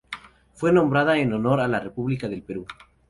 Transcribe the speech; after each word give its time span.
Fue 0.55 0.71
nombrada 0.73 1.19
en 1.19 1.31
honor 1.31 1.59
a 1.59 1.67
la 1.67 1.79
República 1.79 2.27
del 2.27 2.41
Perú. 2.41 2.65